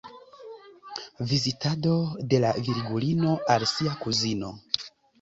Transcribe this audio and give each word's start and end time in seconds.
Vizitado 1.19 1.93
de 2.33 2.41
la 2.47 2.57
Virgulino 2.65 3.37
al 3.55 3.71
sia 3.77 3.97
kuzino. 4.05 4.55